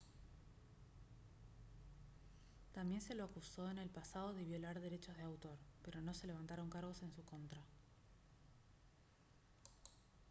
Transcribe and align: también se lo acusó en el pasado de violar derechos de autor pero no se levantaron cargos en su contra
también 2.71 3.01
se 3.01 3.13
lo 3.13 3.23
acusó 3.23 3.69
en 3.69 3.77
el 3.77 3.91
pasado 3.91 4.33
de 4.33 4.43
violar 4.43 4.79
derechos 4.79 5.15
de 5.15 5.21
autor 5.21 5.59
pero 5.83 6.01
no 6.01 6.15
se 6.15 6.25
levantaron 6.25 6.71
cargos 6.71 7.03
en 7.03 7.11
su 7.11 7.23
contra 7.23 7.61